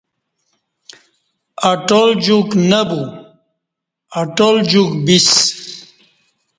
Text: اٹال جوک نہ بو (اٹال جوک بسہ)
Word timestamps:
اٹال 1.71 2.09
جوک 2.23 2.47
نہ 2.69 2.81
بو 2.89 3.01
(اٹال 4.21 4.55
جوک 4.71 4.89
بسہ) 5.05 5.37